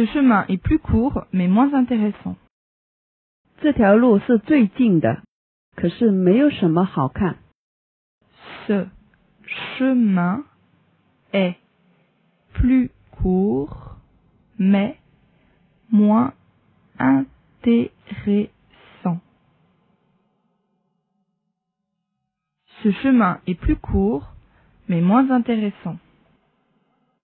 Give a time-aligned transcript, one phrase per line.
[0.00, 2.34] Ce chemin est plus court, mais moins intéressant.
[9.76, 10.42] chemin
[11.34, 11.56] est
[12.54, 13.96] plus court,
[14.58, 14.98] mais
[15.92, 16.32] moins
[16.98, 17.92] intéressant.
[22.82, 24.32] Ce chemin est plus court,
[24.88, 25.98] mais moins intéressant.